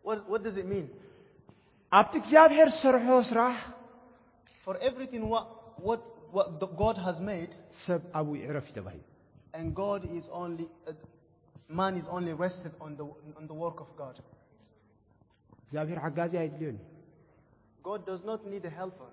[0.07, 0.87] What, what does it mean?
[1.99, 3.57] ኣብቲ እግዚኣብሔር ዝሰርሖ ስራሕ
[4.65, 5.47] For everything what,
[5.87, 6.01] what,
[6.35, 7.51] what the God has made,
[7.85, 9.03] ሰብ ኣብኡ ይዕረፍ እዩ ተባሂሉ
[9.59, 10.93] and God is only, uh,
[11.67, 13.05] man is only rested on the,
[13.39, 14.15] on the work of God.
[15.65, 16.85] እግዚኣብሔር ሓጋዚ ኣይድልዮን እዩ
[17.89, 19.09] God does not need a helper.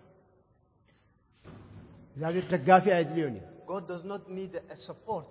[2.14, 5.30] እግዚኣብሔር ደጋፊ ኣይድልዮን እዩ God does not need a support.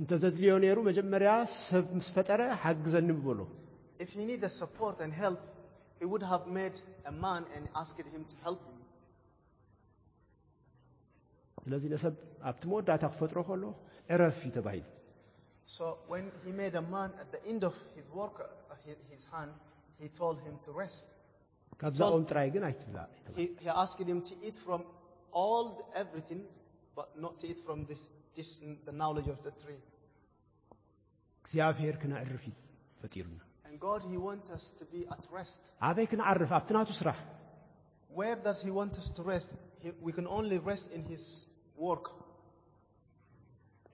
[0.00, 1.30] እንተዘድልዮ ነይሩ መጀመርያ
[1.66, 3.40] ሰብ ምስ ፈጠረ ሓግዘኒ ብበሎ
[4.04, 5.40] If he needed support and help,
[6.00, 6.76] he would have made
[7.10, 8.74] a man and asked him to help him.
[11.64, 12.14] ስለዚ ነሰብ
[12.48, 13.64] ኣብቲ መወዳእታ ክፈጥሮ ከሎ
[14.14, 14.84] ዕረፍ እዩ ተባሂሉ
[15.76, 19.22] So when he made a man at the end of his work, uh, his, his
[19.32, 19.52] hand,
[20.00, 21.08] he told him to rest.
[21.80, 24.80] ካብዛ ኦም ጥራይ ግን ኣይትብላ እዩ ተባሂሉ። He, he asked him to eat from
[25.40, 26.42] all the, everything,
[26.98, 28.02] but not to eat from this,
[28.36, 28.50] this,
[28.88, 29.82] the knowledge of the tree.
[31.42, 32.54] እግዚኣብሔር ክነዕርፍ እዩ
[33.02, 35.62] ፈጢሩና And God, He wants us to be at rest.
[35.88, 37.18] ኣበይ ክንዓርፍ ኣብቲ ናቱ ስራሕ
[38.18, 39.50] Where does He want us to rest?
[39.82, 41.24] He, we can only rest in His
[41.86, 42.06] work.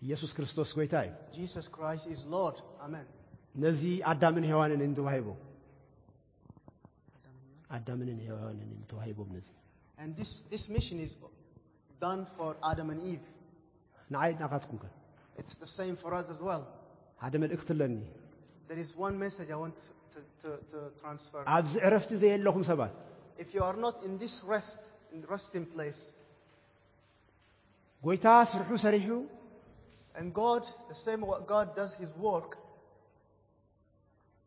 [0.07, 2.57] ኢየሱስ ክርስቶስ ጎይታ እዩ Jesus Christ is Lord.
[2.87, 3.07] Amen.
[3.65, 5.35] ነዚ ኣዳምን ሔዋንን እዩ
[7.67, 9.49] ተዋሂቦም ኣዳምን ሔዋንን እዩ ተዋሂቦም ነዚ
[10.03, 11.13] And this, this mission is
[12.05, 13.27] done for Adam and Eve.
[14.15, 14.87] ንዓይ ናኻትኩም ከ
[15.41, 16.65] It's the same for us as well.
[17.23, 17.95] ሓደ መልእክቲ ኣለኒ
[18.69, 19.83] There is one message I want to,
[20.15, 21.43] to, to, to transfer.
[21.57, 22.93] ኣብዚ ዕረፍቲ ዘየለኹም ሰባት
[23.45, 26.01] If you are not in this rest, in the resting place,
[28.07, 29.11] ጎይታ ስርሑ ሰሪሑ
[30.19, 32.51] and God, the same what God does His work,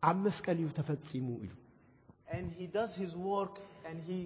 [0.09, 1.53] ኣብ መስቀል እዩ ተፈጺሙ ኢሉ
[2.35, 3.55] and He does His work,
[3.87, 4.19] and He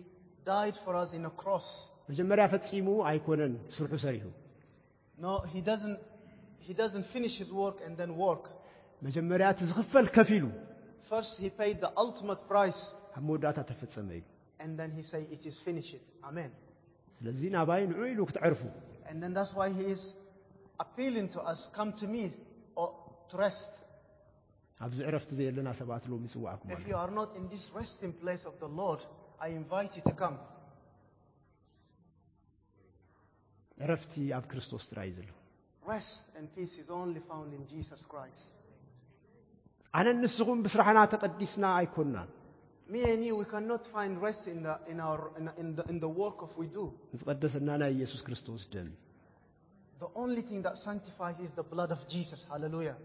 [0.46, 1.68] died for us in a cross.
[2.10, 4.26] መጀመርያ ፈጺሙ ኣይኮነን ስርሑ ሰሪሑ
[5.26, 6.00] No, He doesn't.
[6.68, 8.46] He doesn't finish His work and then work.
[9.08, 10.46] መጀመርያ እቲ ዝኽፈል ከፍ ኢሉ
[11.12, 12.82] First, He paid the ultimate price,
[13.18, 14.26] ኣብ መወዳእታ ተፈጸመ ኢሉ
[14.64, 16.52] and then He say, "It is finished." Amen.
[17.20, 18.62] ስለዚ ናባይ ንዑ ኢሉ ክትዕርፉ
[19.10, 20.02] And then that's why He is
[20.84, 22.24] appealing to us, "Come to me,
[22.80, 22.88] or
[23.30, 23.72] to rest."
[24.86, 28.56] ኣብዚ ዕረፍቲ ዘየለና ሰባት ሎሚ ይፅዋዕኩም If you are not in this resting place of
[28.64, 29.02] the Lord,
[29.46, 30.38] I invite you to come.
[33.86, 35.30] ዕረፍቲ ኣብ ክርስቶስ ጥራይ እዩ ዘሎ
[35.94, 38.46] Rest and peace is only found in Jesus Christ.
[40.00, 42.30] ኣነ ንስኹም ብስራሕና ተቐዲስና ኣይኮንናን
[42.94, 45.98] Me and you, we cannot find rest in the in our in, in the in
[46.06, 46.86] the work of we do.
[47.20, 48.98] ዝቐደሰና ናይ ኢየሱስ ክርስቶስ ደም እዩ
[50.04, 52.42] The only thing that sanctifies is the blood of Jesus.
[52.52, 52.98] Hallelujah.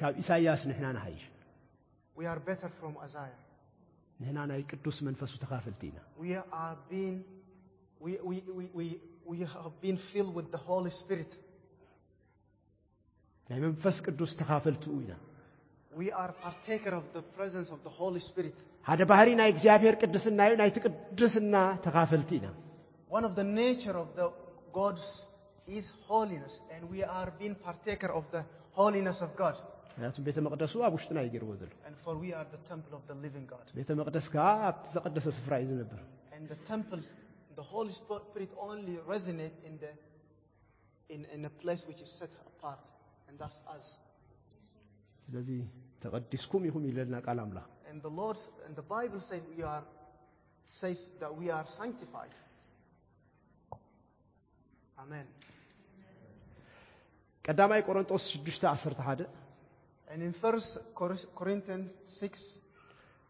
[0.00, 1.24] ካብ ኢሳይያስ ንሕና ንሃይሽ
[2.20, 3.38] We are better from Isaiah.
[4.20, 7.18] ንሕና ናይ ቅዱስ መንፈሱ ተኻፈልቲ ኢና We are being
[8.04, 8.86] we, we, we, we,
[9.30, 11.30] we have been filled with the Holy Spirit.
[13.50, 15.14] ናይ መንፈስ ቅዱስ ተኻፈልትኡ ኢና
[16.00, 18.56] We are partaker of the presence of the Holy Spirit.
[18.88, 21.54] ሓደ ባህሪ ናይ እግዚኣብሔር ቅድስና እዩ ናይቲ ቅድስና
[21.86, 22.48] ተኻፈልቲ ኢና
[23.16, 24.26] One of the nature of the
[24.78, 25.06] God's
[25.78, 28.42] is holiness, and we are being partaker of the
[28.78, 29.56] holiness of God.
[29.92, 33.02] ምክንያቱም ቤተ መቅደሱ ኣብ ውሽጥና እዩ ገይርዎ ዘሎ And for we are the temple of
[33.10, 33.66] the living God.
[33.78, 36.00] ቤተ መቅደስ ከዓ ኣብቲ ዘቐደሰ ስፍራ እዩ ዝነብር
[36.36, 37.00] And the temple,
[37.60, 39.92] the Holy Spirit only resonate in the
[41.14, 42.80] in, in a place which is set apart,
[43.28, 43.86] and that's us.
[45.26, 45.48] ስለዚ
[46.04, 49.84] ተቀዲስኩም ይሁን ይለና ቃል አምላክ And the Lord and the Bible says we are
[50.80, 52.34] says that we are sanctified.
[55.04, 55.26] Amen.
[57.44, 59.28] ቀዳማይ ቆሮንጦስ 6 11
[60.13, 60.61] And in 1
[61.35, 62.59] Corinthians 6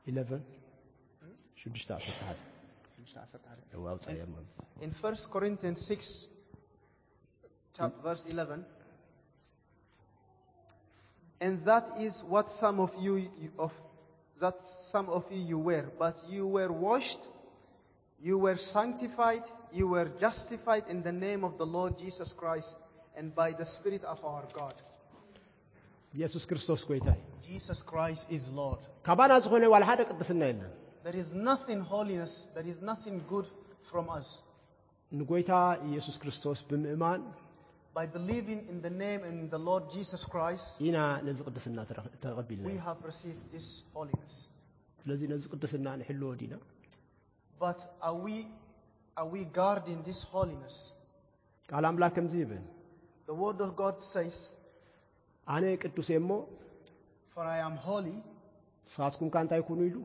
[0.06, 0.44] 11
[1.66, 4.46] we start تعرف تعال مش
[4.82, 6.28] In 1 Corinthians 6
[7.74, 8.04] chapter, hmm.
[8.04, 8.66] verse 11
[11.40, 13.72] And that is what some of you of
[14.42, 14.56] that
[14.92, 17.28] some of you, you were, but you were washed,
[18.20, 22.76] you were sanctified, you were justified in the name of the Lord Jesus Christ
[23.16, 24.74] and by the Spirit of our God.
[26.17, 28.81] ኢየሱስ ክርስቶስ ጎይታ እዩ Jesus Christ is Lord.
[29.07, 30.71] ካባና ዝኾነ ዋላ ሓደ ቅድስና የለን
[31.07, 33.47] There is nothing holiness, there is nothing good
[33.91, 34.29] from us.
[35.13, 35.53] ንጎይታ
[35.91, 37.21] ኢየሱስ ክርስቶስ ብምእማን
[37.99, 42.67] By believing in the name and the Lord Jesus Christ, ኢና ነዚ ቅድስና ተረኽ- ተቐቢልና
[42.71, 44.35] we እዩ። have received this holiness.
[45.03, 46.55] ስለዚ ነዚ ቅድስና ንሕልዎ ዲና
[47.65, 48.37] But are we,
[49.21, 50.77] are we guarding this holiness?
[51.71, 52.63] ቃል ኣምላክ ከምዚ ይብል
[53.31, 54.35] The Word of God says,
[55.48, 56.32] ቅዱስ እየ እሞ
[57.36, 58.18] For I am holy,
[58.86, 59.98] ንስኻትኩም ካ እንታይ ኩኑ ኢሉ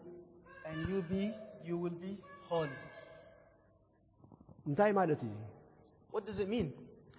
[0.69, 1.25] and you be,
[1.69, 2.13] you will be
[2.51, 2.79] holy.
[4.69, 5.35] እንታይ ማለት እዩ
[6.15, 6.69] What does it mean?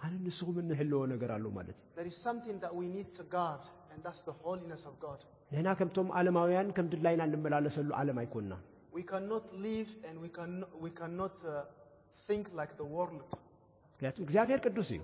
[0.06, 3.64] ኣነ ንስኹም እንሕልዎ ነገር ኣሎ ማለት እዩ There is something that we need to guard,
[3.92, 5.20] and that's the holiness of God.
[5.52, 8.54] ንሕና ከምቶም ዓለማውያን ከም ድላይና እንመላለሰሉ ዓለም ኣይኮንና
[8.98, 10.54] We cannot live and we, can,
[10.86, 11.64] we cannot uh,
[12.28, 13.22] think like the world.
[13.94, 15.02] ምክንያቱም እግዚኣብሔር ቅዱስ እዩ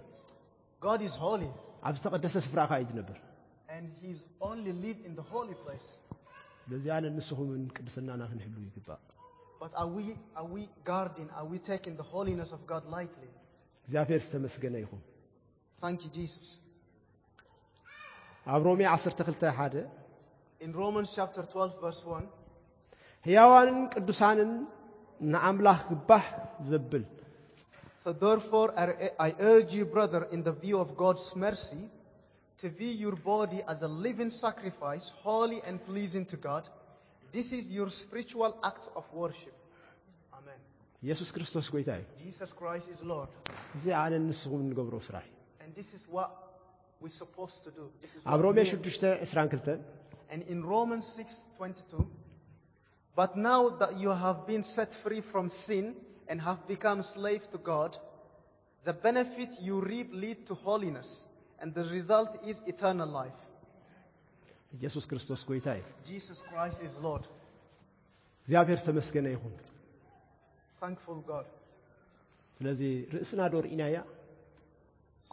[0.88, 1.51] God is holy,
[1.88, 3.18] ኣብ ዝተቐደሰ ስፍራ ካ እዩ ዝነብር
[3.76, 5.88] and He's only live in the holy place.
[6.64, 9.02] ስለዚ ኣነ ንስኹምን ቅድስናና ክንሕሉ ይግባእ
[9.62, 10.04] But are we,
[10.40, 13.30] are we guarding, are we taking the holiness of God lightly?
[13.85, 15.02] እግዚኣብሔር ዝተመስገነ ይኹን
[15.85, 16.46] Thank you, Jesus.
[18.52, 19.74] ኣብ ሮሜ 12 ሓደ
[20.64, 22.28] In Romans chapter 12, verse 1,
[23.28, 24.50] ሕያዋንን ቅዱሳንን
[25.33, 26.24] ንኣምላኽ ግባህ
[26.70, 27.04] ዘብል
[28.04, 28.85] So therefore, I
[29.28, 31.83] I urge you, brother, in the view of God's mercy,
[32.61, 36.64] to view your body as a living sacrifice, holy and pleasing to God.
[37.33, 39.56] This is your spiritual act of worship.
[40.38, 40.59] Amen.
[41.06, 43.28] ኢየሱስ ክርስቶስ ጎይታ እዩ Jesus Christ is Lord.
[43.76, 46.30] እዚ ኣነ ንስኹም ንገብሮ ስራሕ እዩ And this is what
[47.02, 47.85] we're supposed to do.
[48.04, 49.78] This is ኣብ what ሮሜ we- 6 22
[50.33, 52.02] And in Romans 6:22,
[53.20, 55.87] but now that you have been set free from sin
[56.28, 57.92] and have become slave to God,
[58.85, 61.11] the benefit you reap lead to holiness,
[61.61, 63.38] and the result is eternal life.
[64.78, 67.24] ኢየሱስ ክርስቶስ ጎይታ እዩ Jesus Christ is Lord.
[68.42, 69.54] እግዚኣብሔር ተመስገነ ይኹን
[70.83, 71.46] Thankful God.
[72.59, 72.80] ስለዚ
[73.14, 73.98] ርእስና ዶ ርኢና እያ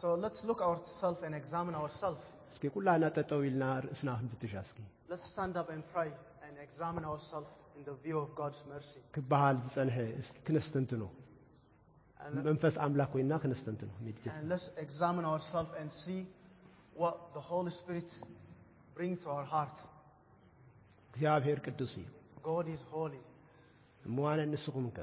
[0.00, 2.22] So let's look ourselves and examine ourselves.
[2.52, 4.78] እስኪ ኩላና ጠጠው ኢልና ርእስና ክንፍትሻ እስኪ
[5.12, 6.10] Let's stand up and pray
[6.46, 9.00] and examine ourselves in the view of God's mercy.
[9.16, 11.02] ክበሃል ዝፀንሐ እስኪ ክነስተንትኖ
[12.24, 16.20] And, መንፈስ ኣምላክ ኮይንና ክነስተንትኖ ሜዲቴት and let's examine ourselves and see
[17.02, 18.08] what the Holy Spirit
[18.96, 19.76] bring to our heart.
[21.08, 22.06] እግዚኣብሔር ቅዱስ እዩ
[22.50, 23.22] God is holy.
[24.08, 25.00] እምዋነ ንስኹም ከ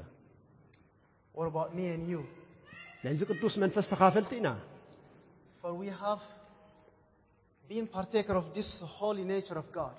[1.36, 2.20] What about me and you?
[3.04, 4.48] ናይዚ ቅዱስ መንፈስ ተኻፈልቲ ኢና
[5.62, 6.22] For we have
[7.70, 8.68] been partaker of this
[8.98, 9.96] holy nature of God.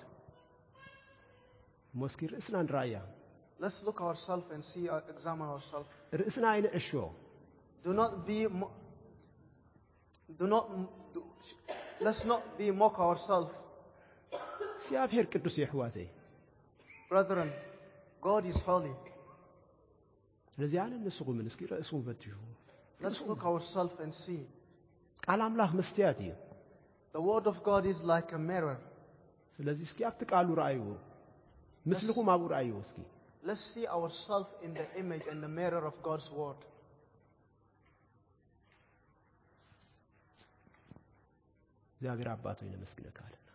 [1.94, 2.96] እሞ እስኪ ርእስና ንረኣያ
[3.64, 5.88] Let's look ourselves and see, uh, examine ourselves.
[6.20, 6.90] ርእስና ኣይንዕሾ
[7.84, 8.74] Do not be, mo-
[10.40, 11.58] do not, m- do, sh-
[12.06, 13.50] let's not be mock ourselves.
[14.78, 16.08] እግዚኣብሔር ቅዱስ እዩ ኣሕዋተይ
[17.10, 17.50] Brethren,
[18.28, 18.94] God is holy.
[20.54, 22.32] ስለዚ ኣነ ንስኹምን እስኪ ርእስኩም ፈትሹ
[23.04, 24.42] Let's look ourselves and see.
[25.26, 26.30] ቃል ኣምላኽ መስትያት እዩ
[27.16, 28.78] The word of God is like a mirror.
[29.56, 30.86] ስለዚ እስኪ ኣብቲ ቃሉ ረኣይዎ
[31.90, 32.98] ምስልኩም ኣብኡ ረኣይዎ እስኪ
[33.48, 36.60] Let's see ourselves in the image and the mirror of God's word.
[42.00, 43.46] እግዚኣብሔር ኣባት ሆይ ነመስግነካ ኣለና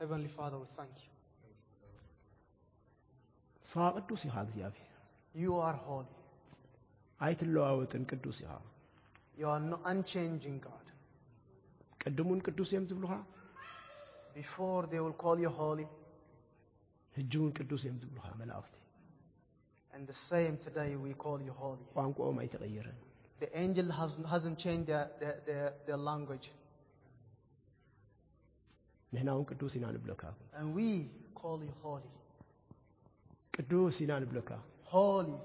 [0.00, 1.10] Heavenly Father, we thank you.
[3.70, 4.88] ስኻ ቅዱስ ኢኻ እግዚኣብሔር
[5.42, 6.14] You are holy.
[7.26, 8.52] ኣይትለዋወጥን ቅዱስ ኢኻ
[9.40, 10.86] You are no unchanging God.
[12.02, 13.14] ቅድሙን ቅዱስ እዮም ዝብሉኻ
[14.40, 15.86] Before they will call you holy,
[17.18, 18.74] ሕጂ እውን ቅዱስ እዮም ዝብሉኻ መላእኽቲ
[19.96, 21.84] and the same today we call you holy.
[21.96, 22.98] ቋንቋኦም ኣይተቐየረን
[23.42, 26.46] The angel has, hasn't changed their, their, their, their language.
[29.14, 30.22] ንሕና እውን ቅዱስ ኢና ንብለካ
[30.58, 30.88] And we
[31.40, 32.10] call you holy.
[33.56, 34.50] ቅዱስ ኢና ንብለካ
[34.94, 35.36] Holy.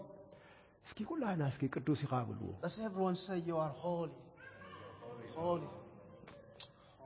[0.87, 4.15] እስኪ ኩላና እስኪ ቅዱስ ኢኻ ብልዎ Let's everyone say you are holy.
[5.39, 5.69] Holy.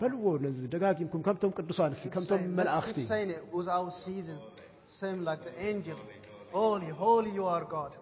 [0.02, 4.40] በልዎ ነዚ ደጋጊምኩም ከምቶም ቅዱሳን እስቲ ከምቶም Saying- መላእኽቲ Let's keep saying it without ceasing.
[4.88, 5.98] Same like the angel.
[6.52, 7.94] Holy, holy you are God.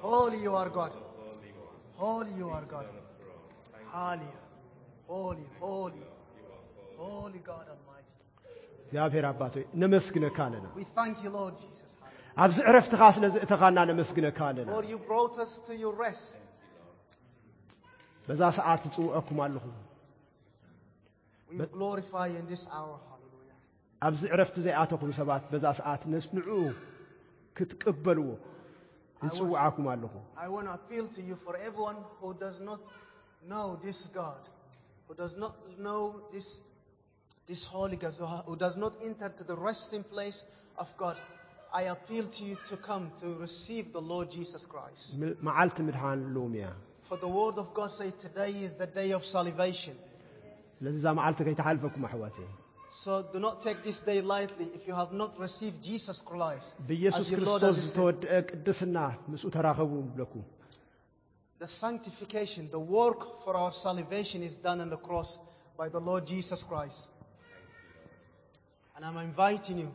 [0.00, 0.92] Holy you are God.
[1.94, 2.86] Holy you are God.
[3.90, 4.30] Holy,
[5.06, 6.02] holy, holy,
[6.96, 8.08] holy God Almighty.
[8.86, 11.90] እግዚኣብሔር ኣባት ሆይ ነመስግነካ ኣለና We thank you, Lord Jesus.
[12.00, 12.40] Hallelujah.
[12.44, 16.38] ኣብዚ ዕረፍትኻ ስለ ዝእተኻና ነመስግነካ ኣለና Lord, you brought us to your rest.
[18.26, 19.64] በዛ ሰዓት ዝፅውዐኩም ኣለኹ
[21.50, 22.96] We glorify you in this hour.
[23.96, 24.06] Hallelujah.
[24.06, 26.48] ኣብዚ ዕረፍቲ ዘይኣተኹም ሰባት በዛ ሰዓት ነስንዑ
[27.58, 28.28] ክትቅበልዎ
[29.24, 30.12] ዝፅውዓኩም ኣለኹ
[30.44, 32.80] I want to appeal to you for everyone who does not
[33.52, 34.42] know this God,
[35.06, 35.54] who does not
[35.86, 36.02] know
[36.34, 36.48] this,
[37.50, 40.38] this Holy God, who ha- who does not enter to the resting place
[40.82, 41.16] of God.
[41.80, 45.04] I appeal to you to come to receive the Lord Jesus Christ.
[45.22, 46.66] ም- መዓልቲ ምድሓን ሎምያ
[47.10, 49.96] For the word of God says today is the day of salvation.
[53.00, 55.12] ስለዚ እዛ መዓልቲ ከይተሓልፈኩም ኣሕዋት So do not take this day lightly if you have
[55.12, 57.92] not received Jesus Christ ብኢየሱስ as your Lord ክርስቶስ and your Savior.
[57.92, 58.96] ዝተወድአ ቅድስና
[59.32, 60.44] ምስኡ ተራኸቡ ብለኩም
[61.62, 65.30] The sanctification, the work for our salvation is done on the cross
[65.80, 67.00] by the Lord Jesus Christ.
[68.94, 69.90] And I'm inviting you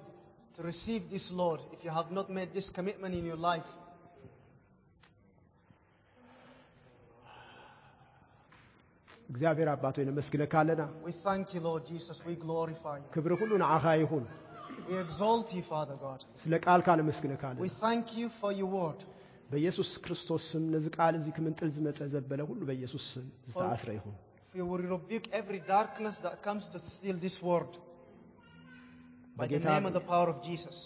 [0.56, 3.70] to receive this Lord if you have not made this commitment in your life.
[9.33, 12.17] እግዚኣብሔር ኣባት ሆይ ነመስግነካ ኣለና We thank you, Lord Jesus.
[12.31, 13.09] We glorify you.
[13.15, 14.25] ክብሪ ኩሉ ንዓኻ ይኹን
[14.89, 16.21] We exalt you, Father God.
[16.43, 16.55] ስለ
[17.67, 19.01] We thank you for your word.
[19.53, 24.15] በኢየሱስ ክርስቶስ ስም ነዚ ቃል እዚ ክምንጥል ዝመፀ ዘበለ ሁሉ በኢየሱስ ስም ዝተኣስረ ይኹን
[24.55, 27.71] We will rebuke every darkness that comes to steal this word.
[29.37, 30.79] By the በጌታ name of the power of Jesus.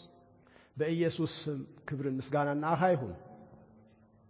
[0.81, 3.15] በኢየሱስ ስም ክብርን ምስጋና ንዓኻ ይኹን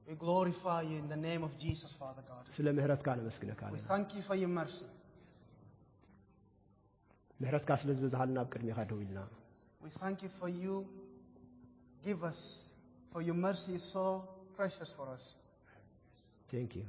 [0.07, 2.43] We glorify you in the name of Jesus, Father God.
[2.57, 4.87] ስለ ምህረትካ ነመስግነካ We ኣለና thank you for your mercy.
[7.41, 9.19] ምህረትካ ስለ ዝበዝሃልና ኣብ ቅድሚኻ ደው ኢልና
[9.85, 10.73] We thank you for you
[12.07, 12.39] give us,
[13.13, 14.05] for your mercy is so
[14.57, 15.23] precious for us.
[16.51, 16.83] ቴንክ ዩ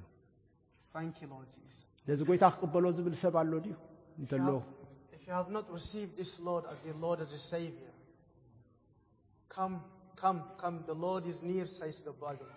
[0.96, 1.78] Thank you, Lord Jesus.
[2.08, 5.66] ነዚ ጎይታ ክቅበሎ ዝብል ሰብ ኣሎ ድዩ If you, እንተሎ have, if you have not
[5.78, 7.92] received this Lord as your Lord, as your Savior,
[9.56, 9.76] come,
[10.22, 10.76] come, come.
[10.92, 12.50] The Lord is near, says the Bible.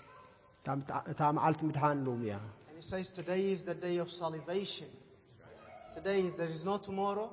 [2.69, 4.89] And He says, Today is the day of salvation.
[5.95, 7.31] Today is, there is no tomorrow.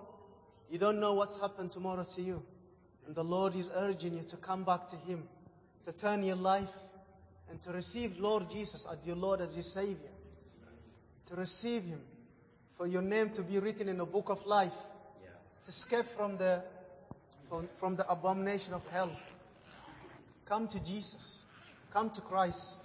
[0.70, 2.42] You don't know what's happened tomorrow to you.
[3.06, 5.24] And the Lord is urging you to come back to Him,
[5.86, 6.70] to turn your life
[7.50, 10.12] and to receive Lord Jesus as your Lord, as your Savior.
[11.30, 12.02] To receive Him,
[12.78, 14.74] for your name to be written in the book of life,
[15.66, 16.64] to escape from the,
[17.50, 19.16] from, from the abomination of hell.
[20.46, 21.42] Come to Jesus.
[21.92, 22.76] Come to Christ.